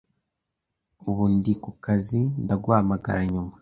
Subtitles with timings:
[1.09, 3.53] Ubu ndi kukazi, ndaguhamagara nyuma.